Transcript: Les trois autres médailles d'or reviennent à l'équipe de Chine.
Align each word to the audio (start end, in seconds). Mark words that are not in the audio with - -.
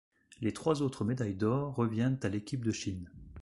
Les 0.41 0.51
trois 0.51 0.81
autres 0.81 1.05
médailles 1.05 1.35
d'or 1.35 1.75
reviennent 1.75 2.19
à 2.23 2.29
l'équipe 2.29 2.65
de 2.65 2.71
Chine. 2.71 3.07